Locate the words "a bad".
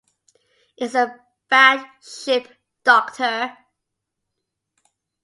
0.95-1.85